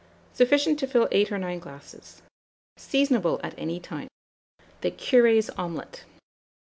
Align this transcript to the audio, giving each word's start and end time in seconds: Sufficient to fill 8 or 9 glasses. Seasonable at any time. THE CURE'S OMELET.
Sufficient 0.33 0.79
to 0.79 0.87
fill 0.87 1.07
8 1.11 1.31
or 1.31 1.37
9 1.37 1.59
glasses. 1.59 2.23
Seasonable 2.75 3.39
at 3.43 3.53
any 3.55 3.79
time. 3.79 4.07
THE 4.81 4.89
CURE'S 4.89 5.51
OMELET. 5.59 6.05